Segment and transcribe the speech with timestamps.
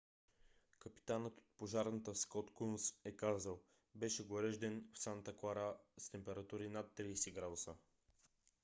[0.79, 3.59] капитанът от пожарната скот кунс е казал:
[3.95, 7.75] беше горещ ден в санта клара с температури над 30 градуса